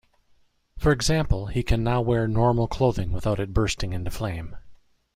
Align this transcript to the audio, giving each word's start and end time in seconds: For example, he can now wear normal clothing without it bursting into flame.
For 0.79 0.91
example, 0.91 1.45
he 1.45 1.61
can 1.61 1.83
now 1.83 2.01
wear 2.01 2.27
normal 2.27 2.67
clothing 2.67 3.11
without 3.11 3.39
it 3.39 3.53
bursting 3.53 3.93
into 3.93 4.09
flame. 4.09 4.57